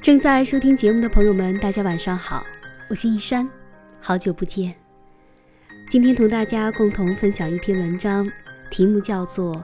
[0.00, 2.42] 正在收听节目的朋友们，大家晚上好，
[2.88, 3.46] 我是一山，
[4.00, 4.74] 好久不见。
[5.90, 8.26] 今天同大家共同分享一篇文章，
[8.70, 9.56] 题目叫做《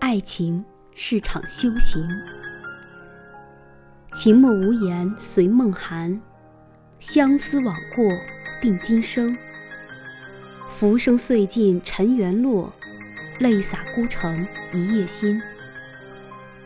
[0.00, 0.64] 爱情
[0.94, 2.02] 是场修行》。
[4.14, 6.18] 情默无言随梦寒，
[6.98, 8.10] 相思枉过
[8.62, 9.36] 定今生。
[10.66, 12.72] 浮生碎尽尘缘落，
[13.38, 15.38] 泪洒孤城一夜心。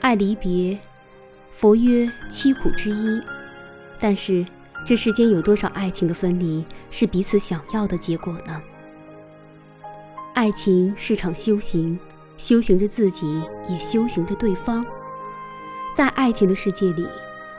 [0.01, 0.79] 爱离别。
[1.59, 3.21] 佛曰：“七苦之一。”
[3.99, 4.47] 但是，
[4.87, 8.63] 这世间有多少爱情的分离是彼此想要的结果呢？
[10.35, 11.99] 爱情是场修行，
[12.37, 14.87] 修行着自己，也修行着对方。
[15.97, 17.09] 在爱情的世界里，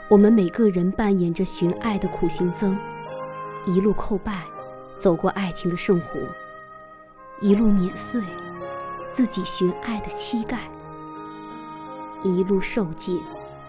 [0.07, 2.79] 我们每个人扮演着寻爱的苦行僧，
[3.65, 4.45] 一路叩拜，
[4.97, 6.19] 走过爱情的圣湖，
[7.41, 8.21] 一路碾碎
[9.11, 10.71] 自己寻爱的膝盖，
[12.23, 13.21] 一路受尽。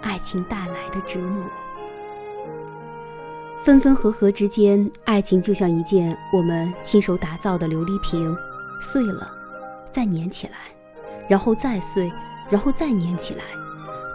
[0.03, 1.45] 爱情带来的折磨，
[3.63, 8.37] 分分合合之间，爱情就像一件我们亲手打造的琉璃瓶，
[8.81, 9.31] 碎了，
[9.91, 10.53] 再粘起来，
[11.29, 12.11] 然后再碎，
[12.49, 13.43] 然后再粘起来，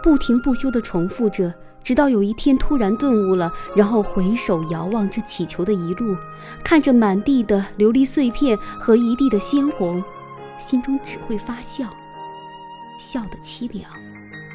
[0.02, 6.16] 不停不休地重复着，直到有一天突然顿悟了，然后回首遥望这祈求的一路，
[6.64, 10.02] 看着满地的琉璃碎片和一地的鲜红，
[10.58, 11.86] 心中只会发笑，
[12.98, 13.88] 笑得凄凉，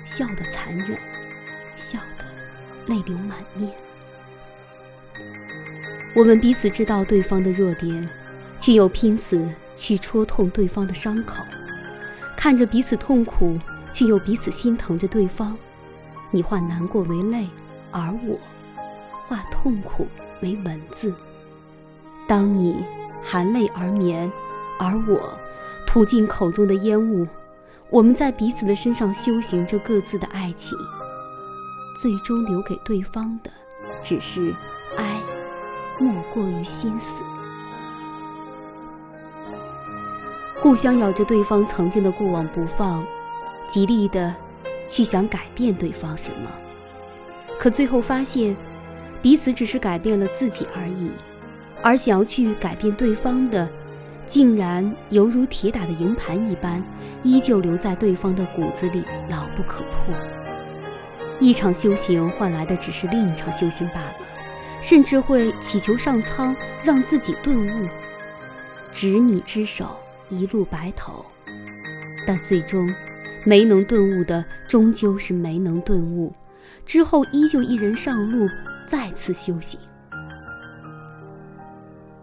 [0.05, 1.10] 笑得残忍。
[1.75, 2.25] 笑得
[2.93, 3.71] 泪流满面。
[6.15, 8.07] 我们彼此知道对方的弱点，
[8.59, 11.43] 却又拼死去戳痛对方的伤口，
[12.35, 13.57] 看着彼此痛苦，
[13.91, 15.57] 却又彼此心疼着对方。
[16.29, 17.47] 你化难过为泪，
[17.91, 18.37] 而我
[19.25, 20.07] 化痛苦
[20.41, 21.13] 为文字。
[22.27, 22.85] 当你
[23.21, 24.31] 含泪而眠，
[24.79, 25.37] 而我
[25.85, 27.27] 吐尽口中的烟雾，
[27.89, 30.77] 我们在彼此的身上修行着各自的爱情。
[32.01, 33.51] 最终留给对方的，
[34.01, 34.55] 只是
[34.97, 35.21] 哀，
[35.99, 37.21] 莫过于心死。
[40.57, 43.05] 互相咬着对方曾经的过往不放，
[43.67, 44.33] 极力的
[44.87, 46.49] 去想改变对方什么，
[47.59, 48.55] 可最后发现，
[49.21, 51.11] 彼此只是改变了自己而已，
[51.83, 53.69] 而想要去改变对方的，
[54.25, 56.83] 竟然犹如铁打的营盘一般，
[57.21, 60.15] 依旧留在对方的骨子里，牢不可破。
[61.41, 64.15] 一场修行换来的只是另一场修行罢了，
[64.79, 67.89] 甚至会祈求上苍让自己顿悟，
[68.91, 71.25] 执你之手，一路白头。
[72.27, 72.93] 但最终
[73.43, 76.31] 没能顿悟的，终究是没能顿悟，
[76.85, 78.47] 之后依旧一人上路，
[78.85, 79.79] 再次修行。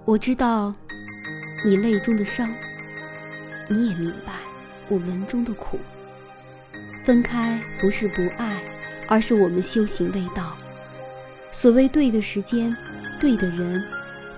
[0.05, 0.73] 我知道
[1.67, 2.49] 你泪中的伤，
[3.69, 4.35] 你也明白
[4.89, 5.77] 我文中的苦。
[7.03, 8.63] 分开不是不爱。
[9.09, 10.57] 而是我们修行未到。
[11.51, 12.77] 所谓对的时间，
[13.19, 13.83] 对的人，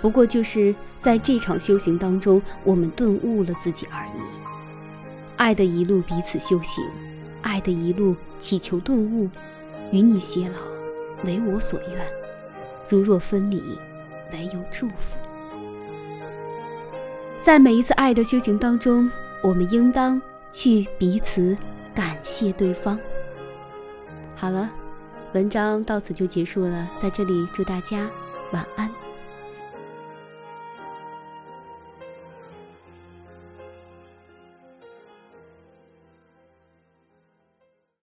[0.00, 4.20] 不过就是在这场修行当中，我们顿悟了自己而已。
[5.36, 6.84] 爱的一路彼此修行，
[7.42, 9.28] 爱的一路祈求顿悟，
[9.91, 10.59] 与你偕老，
[11.25, 12.06] 唯我所愿。
[12.88, 13.60] 如若分离，
[14.32, 15.19] 唯有祝福。
[17.41, 19.10] 在每一次爱的修行当中，
[19.42, 20.20] 我们应当
[20.53, 21.56] 去彼此
[21.94, 22.98] 感谢对方。
[24.40, 24.70] 好了，
[25.34, 26.90] 文章到此就结束了。
[26.98, 28.08] 在这里祝大家
[28.52, 28.99] 晚安。